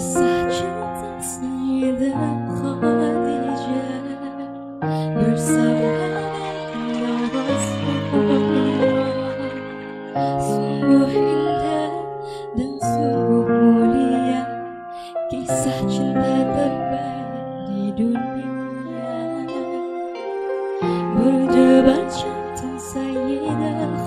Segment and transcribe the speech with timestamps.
[0.00, 0.48] Saya
[1.44, 3.84] neydi Halice
[5.20, 5.36] Bir
[12.80, 14.40] suhu mulia
[15.28, 16.64] Kisah cinta
[17.68, 18.56] di dunia
[22.08, 22.72] cinta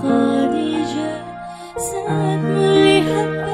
[0.02, 1.22] Khadijah
[1.78, 3.53] Saat melihat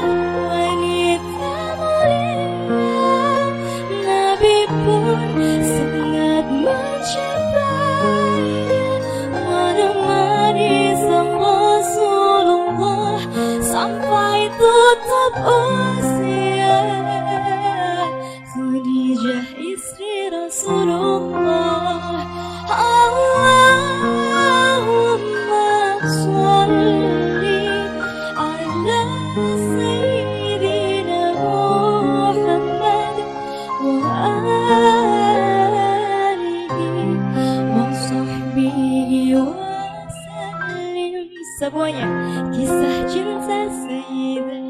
[41.61, 44.67] Que Quizás yalnız senseydin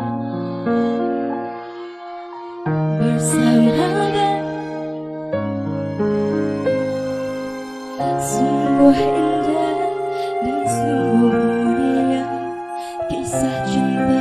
[3.00, 4.29] Görsem halde
[8.29, 9.78] Sungguh indah
[10.44, 12.25] dan sungguh mulia
[13.09, 13.19] que
[13.72, 14.21] cinta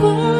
[0.00, 0.37] Oh